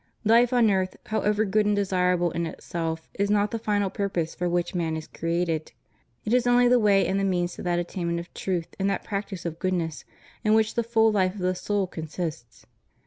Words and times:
Life 0.25 0.51
on 0.51 0.71
earth, 0.71 0.97
however 1.05 1.45
good 1.45 1.67
and 1.67 1.75
desirable 1.75 2.31
in 2.31 2.47
itself, 2.47 3.07
is 3.19 3.29
not 3.29 3.51
the 3.51 3.59
final 3.59 3.91
purpose 3.91 4.33
for 4.33 4.49
which 4.49 4.73
man 4.73 4.97
is 4.97 5.05
created; 5.05 5.73
it 6.25 6.33
is 6.33 6.47
only 6.47 6.67
the 6.67 6.79
way 6.79 7.05
and 7.05 7.19
the 7.19 7.23
means 7.23 7.53
to 7.57 7.61
that 7.61 7.77
attainment 7.77 8.19
of 8.19 8.33
truth 8.33 8.73
and 8.79 8.89
that 8.89 9.03
practice 9.03 9.45
of 9.45 9.59
goodness 9.59 10.03
in 10.43 10.55
which 10.55 10.73
the 10.73 10.81
full 10.81 11.11
life 11.11 11.33
of 11.35 11.41
the 11.41 11.53
soul 11.53 11.85
consists. 11.85 12.65